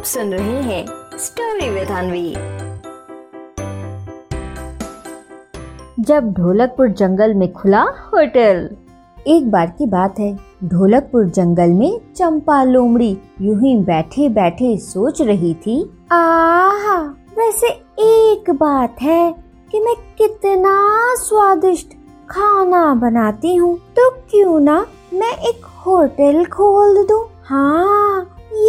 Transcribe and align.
आप 0.00 0.06
सुन 0.06 0.32
रहे 0.32 0.60
हैं 0.62 1.18
स्टोरी 1.18 1.68
विद 1.70 1.88
अनवी 1.90 2.30
जब 6.04 6.32
ढोलकपुर 6.32 6.88
जंगल 6.90 7.34
में 7.34 7.52
खुला 7.52 7.82
होटल। 8.06 8.68
एक 9.26 9.50
बार 9.50 9.66
की 9.78 9.86
बात 9.86 10.18
है, 10.18 10.32
ढोलकपुर 10.64 11.26
जंगल 11.28 11.72
में 11.72 12.00
चंपा 12.16 12.62
लोमड़ी 12.64 13.10
यूँ 13.40 13.58
ही 13.60 13.76
बैठे 13.84 14.28
बैठे 14.38 14.76
सोच 14.78 15.20
रही 15.22 15.52
थी, 15.56 15.78
आहा, 16.12 16.96
वैसे 17.38 17.68
एक 18.06 18.50
बात 18.60 19.02
है 19.02 19.32
कि 19.72 19.80
मैं 19.80 19.94
कितना 20.18 20.74
स्वादिष्ट 21.16 21.92
खाना 22.30 22.94
बनाती 23.02 23.54
हूँ 23.56 23.76
तो 23.98 24.10
क्यों 24.30 24.58
ना 24.60 24.84
मैं 25.12 25.36
एक 25.50 25.64
होटल 25.86 26.44
खोल 26.44 27.04
दूँ? 27.06 27.24
हाँ 27.44 28.09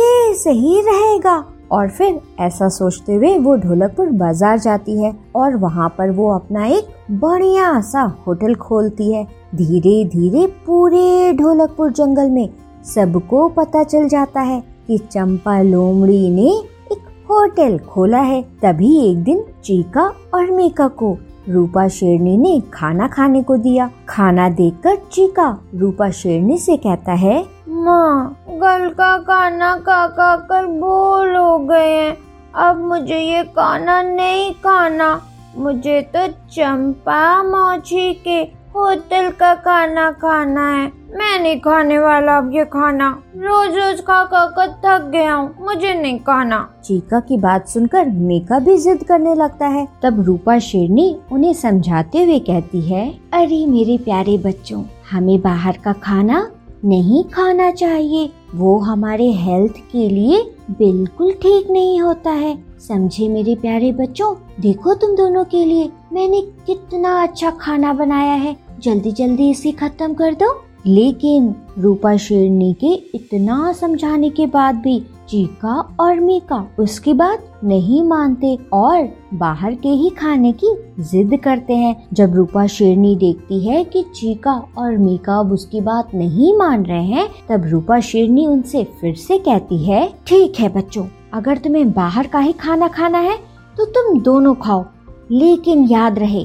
ये 0.02 0.34
सही 0.36 0.82
रहेगा। 0.82 1.44
और 1.72 1.90
फिर 1.90 2.20
ऐसा 2.40 2.68
सोचते 2.70 3.14
हुए 3.14 3.38
वो 3.38 3.56
ढोलकपुर 3.58 4.10
बाज़ार 4.20 4.58
जाती 4.60 5.02
है 5.04 5.14
और 5.36 5.56
वहाँ 5.58 5.88
पर 5.98 6.10
वो 6.12 6.30
अपना 6.32 6.66
एक 6.68 6.88
बढ़िया 7.14 7.80
सा 7.82 8.02
होटल 8.28 8.56
खोलती 8.58 9.12
है। 9.14 9.24
धीरे 9.56 10.04
धीरे 10.10 10.46
पूरे 10.66 11.34
ढोलकपुर 11.34 11.92
जंगल 11.92 12.30
में 12.30 12.50
सबको 12.86 13.48
पता 13.50 13.84
चल 13.84 14.08
जाता 14.08 14.42
है 14.42 14.62
कि 14.88 14.98
चंपा 15.00 15.62
लोमड़ी 15.62 16.30
ने 16.32 16.50
एक 16.92 17.08
होटल 17.30 17.78
खोला 17.86 18.22
है। 18.22 18.42
तभी 18.62 18.96
एक 19.10 19.24
दिन 19.24 19.44
चीका 19.64 20.12
और 20.34 20.52
मीका 20.52 20.88
को 20.88 21.18
रूपा 21.50 21.88
शेरनी 21.90 22.38
ने 22.38 22.60
खाना 22.74 23.08
खाने 23.08 23.42
को 23.44 23.58
दिया। 23.58 23.90
खाना 24.10 24.50
देखकर 24.52 24.96
चीका 25.12 25.58
रूपा 25.76 26.10
शेरनी 26.12 26.58
से 26.58 26.78
कहता 26.78 27.14
है, 27.14 27.44
माँ 27.70 28.41
कल 28.64 28.90
का 28.90 29.18
खाना 29.18 29.76
खा 29.78 30.06
खा 30.08 30.36
कर 30.50 30.66
बोल 30.66 31.36
हो 31.36 31.58
गए 31.60 31.90
हैं। 31.90 32.18
अब 32.60 32.84
मुझे 32.86 33.20
ये 33.20 33.44
खाना 33.50 34.02
नहीं 34.02 34.52
खाना। 34.64 35.10
मुझे 35.58 36.02
तो 36.16 36.28
चंपा 36.28 37.22
मौछी 37.44 38.14
के 38.24 38.40
होटल 38.76 39.30
का 39.30 39.54
खाना 39.56 40.12
खाना 40.12 40.68
है। 40.70 40.86
मैं 41.14 41.40
नहीं 41.40 41.60
खाने 41.60 41.98
वाला 42.00 42.38
अब 42.38 42.52
ये 42.56 42.66
खाना। 42.66 43.10
रोज 43.38 43.76
रोज 43.76 44.02
खा 44.02 44.24
खा 44.26 44.46
कर 44.50 44.68
थक 44.86 45.10
गया 45.12 45.34
हूँ। 45.34 45.56
मुझे 45.62 45.94
नहीं 45.94 46.20
खाना। 46.20 46.60
चीका 46.84 47.20
की 47.20 47.38
बात 47.38 47.68
सुनकर 47.68 48.06
मेका 48.06 48.60
भी 48.60 48.78
जिद 48.78 49.04
करने 49.04 49.36
लगता 49.36 49.68
है। 49.68 49.88
तब 50.04 50.22
रूपा 50.22 50.58
शेरनी 50.60 51.16
उन्हें 51.32 51.54
समझाते 51.54 52.24
हुए 52.24 52.40
कहती 52.40 52.82
है, 52.82 53.10
अरे 53.34 53.66
मेरे 53.66 53.98
प्यारे 53.98 54.38
बच्चों, 54.38 54.84
हमें 55.12 55.40
बाहर 55.42 55.78
का 55.84 55.94
खाना 55.94 56.48
नहीं 56.86 57.24
खाना 57.24 57.72
चाहिए। 57.72 58.32
वो 58.56 58.78
हमारे 58.80 59.32
हेल्थ 59.32 59.72
के 59.72 60.10
लिए 60.10 60.56
बिल्कुल 60.72 61.32
ठीक 61.32 61.72
नहीं 61.72 62.02
होता 62.02 62.32
है। 62.32 62.64
समझे 62.88 63.30
मेरे 63.30 63.56
प्यारे 63.56 63.92
बच्चों? 63.92 64.36
देखो 64.60 64.94
तुम 64.94 65.16
दोनों 65.16 65.44
के 65.44 65.66
लिए। 65.66 65.90
मैंने 66.14 66.42
कितना 66.42 67.24
अच्छा 67.24 67.52
खाना 67.52 67.94
बनाया 67.94 68.34
है। 68.34 68.58
जल्दी 68.80 69.12
जल्दी 69.12 69.50
इसे 69.50 69.72
खत्म 69.72 70.14
कर 70.14 70.34
दो। 70.34 70.62
लेकिन 70.86 71.56
रूपा 71.80 72.18
शेरनी 72.18 72.74
के 72.74 72.88
इतना 72.88 73.74
समझाने 73.74 74.30
के 74.30 74.46
बाद 74.46 74.76
भी 74.76 75.04
चीका 75.32 75.74
और 76.00 76.20
मीका 76.20 76.58
उसकी 76.80 77.14
बात 77.14 77.44
नहीं 77.64 78.02
मानते 78.04 78.58
और 78.74 79.08
बाहर 79.34 79.76
के 79.76 79.90
ही 79.90 80.10
खाने 80.10 80.52
की 80.54 80.74
जिद 81.02 81.36
करते 81.44 81.76
हैं। 81.76 81.96
जब 82.14 82.36
रूपा 82.36 82.66
शेरनी 82.68 83.16
देखती 83.16 83.60
है 83.68 83.84
कि 83.84 84.04
चीका 84.16 84.54
और 84.78 84.98
मीका 84.98 85.38
अब 85.40 85.52
उसकी 85.52 85.82
बात 85.82 86.14
नहीं 86.16 86.54
मान 86.58 86.84
रहे 86.86 87.06
हैं, 87.06 87.28
तब 87.50 87.68
रूपा 87.68 88.00
शेरनी 88.00 88.46
उनसे 88.48 88.84
फिर 89.02 89.16
से 89.18 89.38
कहती 89.40 89.84
है, 89.86 90.08
ठीक 90.28 90.60
है 90.60 90.70
बच्चों, 90.70 91.06
अगर 91.34 91.58
तुम्हें 91.58 91.92
बाहर 91.94 92.28
का 92.28 92.40
ही 92.40 92.54
खाना 92.56 92.88
खाना 92.90 93.20
है 93.20 93.38
तो 93.78 93.86
तुम 93.88 94.20
दोनों 94.22 94.56
खाओ। 94.56 94.86
लेकिन 95.32 95.88
याद 95.88 96.20
रहे 96.20 96.44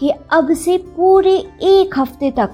कि 0.00 0.10
अब 0.32 0.54
से 0.54 0.78
पूरे 0.96 1.36
एक 1.64 1.98
हफ़्ते 1.98 2.30
तक 2.30 2.50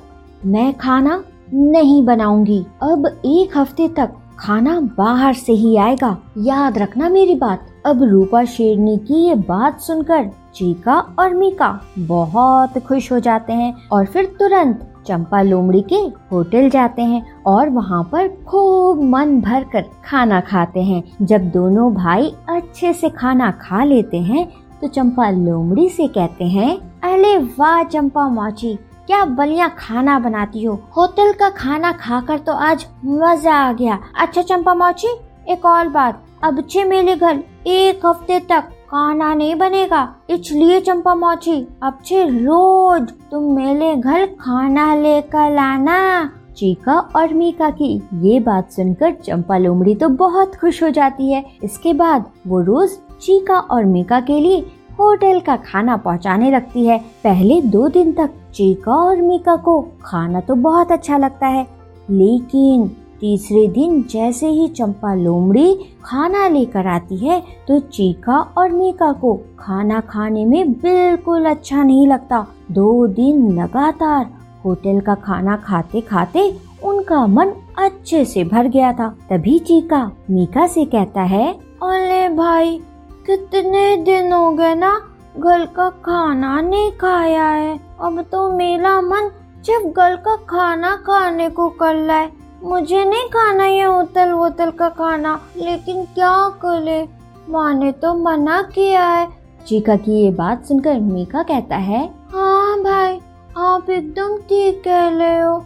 मैं 0.46 0.72
खाना 0.78 1.22
नहीं 1.54 2.04
बनाऊँगी। 2.04 2.64
अब 2.82 3.06
एक 3.26 3.58
हफ़्ते 3.58 3.88
तक 3.88 4.20
खाना 4.38 4.78
बाहर 4.98 5.34
से 5.34 5.52
ही 5.52 5.76
आएगा। 5.76 6.16
याद 6.38 6.78
रखना 6.78 7.08
मेरी 7.08 7.34
बात। 7.34 7.66
अब 7.86 8.02
रूपा 8.02 8.44
शेरनी 8.44 8.96
की 8.98 9.26
ये 9.26 9.34
बात 9.34 9.80
सुनकर 9.80 10.30
चीका 10.54 10.94
और 11.18 11.34
मीका 11.34 11.68
बहुत 11.98 12.78
खुश 12.78 13.10
हो 13.12 13.18
जाते 13.20 13.52
हैं 13.52 13.74
और 13.92 14.06
फिर 14.06 14.24
तुरंत 14.38 14.90
चंपा 15.06 15.40
लोमड़ी 15.42 15.80
के 15.82 15.96
होटल 16.32 16.68
जाते 16.70 17.02
हैं 17.02 17.24
और 17.46 17.70
वहाँ 17.70 18.02
पर 18.12 18.28
खूब 18.46 19.02
मन 19.04 19.40
भर 19.40 19.64
कर 19.72 19.84
खाना 20.04 20.40
खाते 20.40 20.82
हैं। 20.82 21.02
जब 21.22 21.50
दोनों 21.50 21.92
भाई 21.94 22.32
अच्छे 22.48 22.92
से 22.92 23.08
खाना 23.10 23.50
खा 23.60 23.84
लेते 23.84 24.18
हैं 24.18 24.46
तो 24.80 24.88
चंपा 24.88 25.28
लोमड़ी 25.30 25.88
से 25.88 26.06
कहते 26.08 26.44
हैं, 26.44 26.76
अरे 27.02 27.36
वाह 27.58 27.82
चंपा 27.84 28.28
माची 28.28 28.78
क्या 29.06 29.24
बलिया 29.24 29.66
खाना 29.68 30.18
बनाती 30.18 30.62
हो? 30.64 30.74
होटल 30.96 31.32
का 31.32 31.48
खाना 31.50 31.90
खाकर 31.94 32.38
तो 32.38 32.52
आज 32.52 32.86
मज़ा 33.04 33.54
आ 33.54 33.72
गया। 33.72 33.98
अच्छा 34.20 34.42
चंपा 34.42 34.74
मौची 34.74 35.08
एक 35.48 35.64
और 35.66 35.88
बात। 35.88 36.22
अब 36.44 36.62
छे 36.70 36.84
मेरे 36.84 37.14
घर, 37.16 37.42
एक 37.66 38.06
हफ़्ते 38.06 38.38
तक 38.40 38.68
खाना 38.90 39.32
नहीं 39.34 39.54
बनेगा। 39.54 40.08
इसलिए 40.30 40.80
चंपा 40.80 41.14
मौची 41.14 41.56
अब 41.82 41.98
छे 42.04 42.22
रोज 42.24 43.10
तुम 43.30 43.52
मेरे 43.54 43.94
घर 43.96 44.26
खाना 44.40 44.94
लेकर 44.94 45.50
लाना 45.54 46.30
चीका 46.56 46.98
और 47.16 47.34
मीका 47.34 47.68
की 47.72 47.94
ये 48.22 48.38
बात 48.40 48.70
सुनकर 48.72 49.12
चंपा 49.14 49.58
लोमड़ी 49.58 49.94
तो 49.94 50.08
बहुत 50.16 50.54
खुश 50.56 50.82
हो 50.82 50.90
जाती 50.90 51.32
है। 51.32 51.44
इसके 51.64 51.92
बाद 51.94 52.30
वो 52.46 52.60
रोज 52.62 52.96
चीका 53.20 53.58
और 53.58 53.84
मीका 53.84 54.20
के 54.20 54.38
लिए 54.40 54.60
होटल 54.98 55.40
का 55.40 55.56
खाना 55.62 55.96
पहुँचाने 55.96 56.50
लगती 56.50 56.86
है। 56.86 56.98
पहले 57.24 57.60
दो 57.62 57.88
दिन 57.88 58.12
तक 58.12 58.30
चीका 58.54 58.92
और 58.94 59.20
मीका 59.22 59.56
को 59.58 59.80
खाना 60.04 60.40
तो 60.40 60.54
बहुत 60.56 60.92
अच्छा 60.92 61.16
लगता 61.18 61.46
है, 61.46 61.66
लेकिन 62.10 62.86
तीसरे 63.20 63.66
दिन 63.68 64.02
जैसे 64.10 64.48
ही 64.48 64.66
चंपा 64.68 65.14
लोमड़ी 65.14 65.74
खाना 66.04 66.46
लेकर 66.48 66.86
आती 66.86 67.16
है 67.16 67.40
तो 67.68 67.78
चीका 67.80 68.38
और 68.58 68.70
मीका 68.70 69.12
को 69.12 69.34
खाना 69.58 70.00
खाने 70.00 70.44
में 70.44 70.72
बिल्कुल 70.72 71.44
अच्छा 71.44 71.82
नहीं 71.82 72.06
लगता। 72.08 72.46
दो 72.70 73.06
दिन 73.08 73.50
लगातार 73.52 74.26
होटल 74.64 75.00
का 75.00 75.14
खाना 75.16 75.56
खाते 75.56 76.00
खाते 76.00 76.48
उनका 76.84 77.26
मन 77.26 77.52
अच्छे 77.78 78.24
से 78.24 78.44
भर 78.44 78.68
गया 78.68 78.92
था। 78.92 79.08
तभी 79.30 79.58
चीका 79.60 80.10
मीका 80.30 80.66
से 80.66 80.84
कहता 80.84 81.22
है 81.22 81.52
अरे 81.82 82.28
भाई, 82.28 82.78
कितने 83.26 83.96
दिन 83.96 84.32
हो 84.32 84.50
गए 84.52 84.74
ना 84.74 84.90
घर 85.36 85.64
का 85.66 85.88
खाना 86.04 86.60
नहीं 86.60 86.90
खाया 86.92 87.46
है। 87.46 87.78
अब 88.00 88.20
तो 88.32 88.48
मेरा 88.48 89.00
मन 89.00 89.30
जब 89.64 89.92
घर 89.92 90.16
का 90.16 90.36
खाना 90.48 90.94
खाने 90.96 91.48
को 91.48 91.68
कर 91.72 91.94
रहा 91.94 92.16
है। 92.16 92.30
मुझे 92.62 93.04
नहीं 93.04 93.28
खाना 93.28 93.64
ये 93.66 93.82
होटल 93.82 94.32
वोटल 94.32 94.70
का 94.70 94.88
खाना 94.88 95.40
लेकिन 95.56 96.04
क्या 96.04 96.32
करे? 96.64 97.08
माँ 97.48 97.72
ने 97.74 97.90
तो 97.92 98.14
मना 98.14 98.60
किया 98.74 99.06
है। 99.06 99.28
चीका 99.66 99.96
की 99.96 100.22
ये 100.22 100.30
बात 100.30 100.64
सुनकर 100.64 101.00
मीका 101.00 101.42
कहता 101.42 101.76
है 101.76 102.04
हाँ 102.32 102.78
भाई 102.82 103.18
आप 103.56 103.90
एकदम 103.90 104.36
ठीक 104.38 104.82
कह 104.84 105.08
रहे 105.08 105.40
हो। 105.40 105.56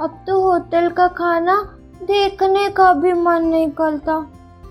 अब 0.00 0.18
तो 0.26 0.40
होटल 0.42 0.88
का 0.88 1.06
खाना 1.08 1.56
देखने 2.02 2.68
का 2.70 2.92
भी 2.92 3.12
मन 3.12 3.44
नहीं 3.44 3.68
करता। 3.70 4.18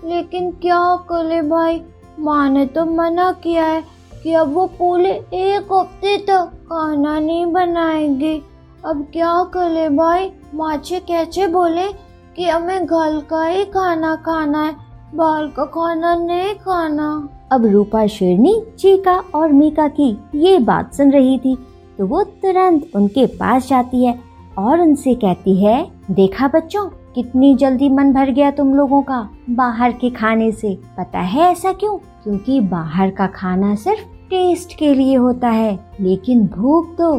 लेकिन 0.05 0.51
क्या 0.51 0.79
करे 1.09 1.41
भाई? 1.41 1.81
माँ 2.19 2.49
ने 2.49 2.65
तो 2.65 2.85
मना 2.85 3.31
किया 3.43 3.65
है। 3.65 3.83
कि 4.23 4.33
अब 4.33 4.53
वो 4.53 4.65
पूरे 4.77 5.11
एक 5.11 5.73
हफ़्ते 5.73 6.17
तक 6.19 6.51
खाना 6.63 7.19
नहीं 7.19 7.45
बनाएँगे। 7.45 8.41
अब 8.85 9.05
क्या 9.13 9.33
करे 9.53 9.87
भाई? 9.89 10.31
माचे 10.55 10.99
कैसे 10.99 11.47
बोले 11.47 11.87
कि 12.35 12.43
हमें 12.43 12.85
घर 12.85 13.19
का 13.29 13.45
ही 13.45 13.63
खाना 13.65 14.15
खाना 14.15 14.63
है, 14.63 14.75
बाहर 15.15 15.47
का 15.47 15.65
खाना 15.65 16.15
नहीं 16.15 16.53
खाना। 16.55 17.07
अब 17.51 17.65
रूपा, 17.65 18.05
शेरनी, 18.07 18.61
चीका 18.79 19.17
और 19.35 19.51
मीका 19.51 19.87
की 19.89 20.17
ये 20.35 20.57
बात 20.59 20.93
सुन 20.93 21.11
रही 21.11 21.37
थी 21.39 21.55
तो 21.97 22.05
वो 22.05 22.23
तुरंत 22.23 22.89
उनके 22.95 23.25
पास 23.25 23.67
जाती 23.67 24.05
है 24.05 24.19
और 24.57 24.81
उनसे 24.81 25.13
कहती 25.15 25.55
है, 25.63 25.91
देखा 26.11 26.47
बच्चों, 26.47 26.85
कितनी 27.15 27.55
जल्दी 27.55 27.89
मन 27.89 28.13
भर 28.13 28.31
गया 28.31 28.51
तुम 28.51 28.73
लोगों 28.75 29.01
का 29.01 29.27
बाहर 29.49 29.91
के 29.91 30.09
खाने 30.09 30.51
से। 30.51 30.77
पता 30.97 31.19
है 31.19 31.51
ऐसा 31.51 31.71
क्यों? 31.73 31.97
क्योंकि 31.97 32.59
बाहर 32.61 33.09
का 33.09 33.27
खाना 33.27 33.73
सिर्फ़ 33.75 34.05
टेस्ट 34.29 34.77
के 34.77 34.93
लिए 34.93 35.15
होता 35.15 35.49
है, 35.49 35.79
लेकिन 36.01 36.45
भूख 36.47 36.95
तो 36.97 37.13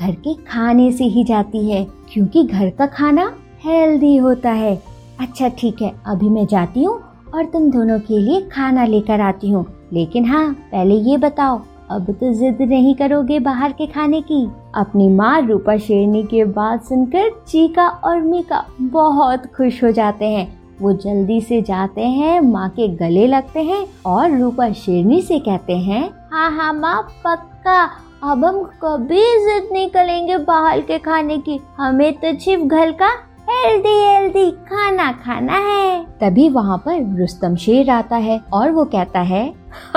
घर 0.00 0.12
के 0.16 0.34
खाने 0.44 0.90
से 0.92 1.04
ही 1.04 1.24
जाती 1.24 1.70
है, 1.70 1.84
क्योंकि 2.12 2.44
घर 2.44 2.70
का 2.70 2.86
खाना 2.86 3.32
हेल्दी 3.64 4.16
होता 4.16 4.50
है। 4.50 4.74
अच्छा 5.20 5.48
ठीक 5.48 5.82
है, 5.82 5.92
अभी 6.06 6.28
मैं 6.28 6.46
जाती 6.46 6.84
हूँ 6.84 6.98
और 7.34 7.44
तुम 7.44 7.70
दोनों 7.70 7.98
के 8.00 8.18
लिए 8.18 8.40
खाना 8.52 8.84
लेकर 8.84 9.20
आती 9.20 9.50
हूँ। 9.50 9.66
लेकिन 9.92 10.24
हाँ 10.24 10.52
पहले 10.72 10.94
ये 11.00 11.16
बताओ, 11.16 11.60
अब 11.90 12.10
तो 12.10 12.32
जिद 12.34 12.62
नहीं 12.62 12.94
करोगे 12.94 13.38
बाहर 13.40 13.72
के 13.72 13.86
खाने 13.86 14.20
की? 14.22 14.44
अपनी 14.74 15.08
माँ 15.08 15.40
रूपा 15.40 15.76
शेरनी 15.76 16.22
की 16.22 16.44
बात 16.44 16.84
सुनकर 16.84 17.30
चीका 17.48 17.88
और 17.88 18.20
मीका 18.20 18.64
बहुत 18.82 19.46
खुश 19.56 19.82
हो 19.84 19.90
जाते 19.90 20.24
हैं। 20.24 20.61
वो 20.80 20.92
जल्दी 20.92 21.40
से 21.40 21.60
जाते 21.62 22.00
हैं, 22.00 22.40
माँ 22.40 22.68
के 22.68 22.88
गले 22.88 23.26
लगते 23.26 23.62
हैं 23.62 23.86
और 24.06 24.38
रूपा 24.38 24.72
शेरनी 24.72 25.20
से 25.22 25.38
कहते 25.38 25.76
हैं 25.78 26.02
हाँ 26.32 26.50
हाँ 26.50 26.72
माँ, 26.72 27.02
पक्का। 27.26 27.82
अब 28.22 28.44
हम 28.44 28.62
कभी 28.82 29.22
जिद 29.44 29.68
नहीं 29.72 29.88
करेंगे 29.90 30.36
बाहर 30.38 30.80
के 30.80 30.98
खाने 30.98 31.38
की। 31.38 31.60
हमें 31.78 32.12
तो 32.14 32.38
सिर्फ़ 32.38 32.64
घर 32.64 32.92
का 32.92 33.08
हेल्दी 33.50 33.88
हेल्दी 33.88 34.50
खाना 34.50 35.10
खाना 35.12 35.52
है। 35.52 36.04
तभी 36.20 36.48
वहाँ 36.48 36.78
पर 36.78 37.18
रुस्तम 37.20 37.56
शेर 37.56 37.90
आता 37.90 38.16
है 38.16 38.40
और 38.52 38.70
वो 38.70 38.84
कहता 38.84 39.20
है, 39.20 39.54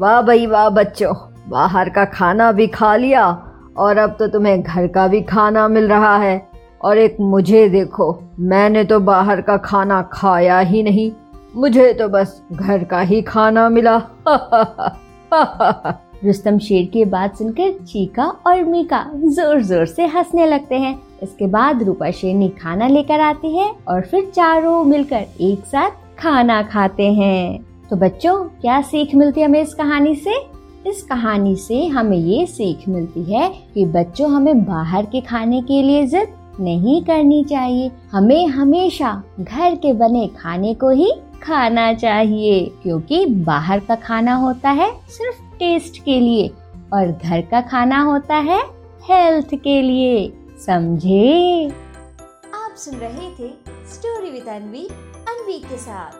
वाह 0.00 0.22
भाई, 0.22 0.46
वाह 0.46 0.68
बच्चों, 0.68 1.14
बाहर 1.48 1.88
का 1.88 2.04
खाना 2.04 2.52
भी 2.52 2.66
खा 2.66 2.96
लिया 2.96 3.26
और 3.78 3.98
अब 3.98 4.16
तो 4.18 4.26
तुम्हें 4.26 4.62
घर 4.62 4.86
का 4.86 5.06
भी 5.08 5.20
खाना 5.22 5.68
मिल 5.68 5.88
रहा 5.88 6.16
है। 6.16 6.49
और 6.82 6.98
एक 6.98 7.16
मुझे 7.20 7.68
देखो, 7.68 8.22
मैंने 8.40 8.84
तो 8.84 9.00
बाहर 9.00 9.40
का 9.40 9.56
खाना 9.56 10.02
खाया 10.02 10.58
ही 10.58 10.82
नहीं। 10.82 11.12
मुझे 11.56 11.92
तो 11.92 12.08
बस 12.08 12.42
घर 12.52 12.84
का 12.84 13.00
ही 13.00 13.22
खाना 13.22 13.68
मिला। 13.68 13.96
रुस्तम 16.24 16.58
शेर 16.58 16.86
की 16.86 17.04
बात 17.04 17.36
सुनकर 17.36 17.84
चीका 17.84 18.24
और 18.46 18.62
मीका 18.64 19.04
ज़ोर 19.16 19.60
ज़ोर 19.62 19.86
से 19.86 20.06
हंसने 20.06 20.46
लगते 20.46 20.74
हैं। 20.74 21.02
इसके 21.22 21.46
बाद 21.46 21.82
रूपा 21.82 22.10
शेरनी 22.10 22.48
खाना 22.48 22.88
लेकर 22.88 23.20
आती 23.20 23.56
है 23.58 23.72
और 23.88 24.00
फिर 24.00 24.30
चारों 24.34 24.84
मिलकर 24.84 25.24
एक 25.40 25.64
साथ 25.64 25.90
खाना 26.18 26.62
खाते 26.62 27.12
हैं। 27.12 27.66
तो 27.90 27.96
बच्चों, 27.96 28.44
क्या 28.44 28.80
सीख 28.80 29.14
मिलती 29.14 29.40
है 29.40 29.46
हमें 29.46 29.62
इस 29.62 29.74
कहानी 29.74 30.14
से? 30.14 30.34
इस 30.86 31.02
कहानी 31.02 31.56
से 31.56 31.86
हमें 31.86 32.18
ये 32.18 32.46
सीख 32.46 32.88
मिलती 32.88 33.22
है 33.32 33.48
कि 33.74 33.84
बच्चों, 33.84 34.30
हमें 34.30 34.64
बाहर 34.64 35.06
के 35.06 35.20
खाने 35.20 35.62
के 35.62 35.82
लिए 35.82 36.06
जिद 36.06 36.28
नहीं 36.60 37.00
करनी 37.02 37.42
चाहिए। 37.44 37.90
हमें 38.12 38.46
हमेशा 38.48 39.12
घर 39.40 39.74
के 39.74 39.92
बने 39.92 40.26
खाने 40.38 40.74
को 40.74 40.90
ही 40.90 41.10
खाना 41.42 41.92
चाहिए, 41.94 42.64
क्योंकि 42.82 43.24
बाहर 43.26 43.80
का 43.80 43.94
खाना 43.96 44.34
होता 44.36 44.70
है 44.70 44.90
सिर्फ़ 45.08 45.40
टेस्ट 45.58 46.02
के 46.04 46.18
लिए 46.20 46.48
और 46.92 47.12
घर 47.12 47.40
का 47.40 47.60
खाना 47.60 48.00
होता 48.02 48.36
है 48.36 48.60
हेल्थ 49.02 49.54
के 49.54 49.80
लिए। 49.82 50.32
समझे? 50.66 51.66
आप 52.54 52.74
सुन 52.76 52.94
रहे 52.94 53.30
थे 53.30 53.52
स्टोरी 53.92 54.30
विद 54.30 54.48
अनवी 54.48 54.86
अनवी 55.28 55.58
के 55.60 55.76
साथ। 55.76 56.19